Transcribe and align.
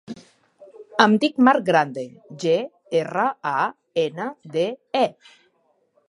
Em 1.03 1.11
dic 1.23 1.35
Marc 1.49 1.67
Grande: 1.67 2.05
ge, 2.43 2.55
erra, 3.01 3.25
a, 3.51 3.67
ena, 4.05 4.31
de, 4.57 4.65
e. 5.03 5.05